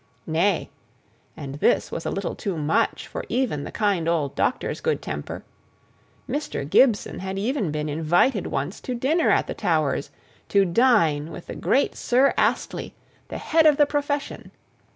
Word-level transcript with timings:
Nay 0.25 0.71
and 1.37 1.59
this 1.59 1.91
was 1.91 2.07
a 2.07 2.09
little 2.09 2.33
too 2.33 2.57
much 2.57 3.05
for 3.07 3.23
even 3.29 3.65
the 3.65 3.71
kind 3.71 4.07
old 4.07 4.33
doctor's 4.33 4.81
good 4.81 4.99
temper 4.99 5.43
Mr. 6.27 6.67
Gibson 6.67 7.19
had 7.19 7.37
even 7.37 7.69
been 7.69 7.87
invited 7.87 8.47
once 8.47 8.81
to 8.81 8.95
dinner 8.95 9.29
at 9.29 9.45
the 9.45 9.53
Towers, 9.53 10.09
to 10.49 10.65
dine 10.65 11.29
with 11.29 11.45
the 11.45 11.55
great 11.55 11.95
Sir 11.95 12.33
Astley, 12.35 12.95
the 13.27 13.37
head 13.37 13.67
of 13.67 13.77
the 13.77 13.85
profession! 13.85 14.49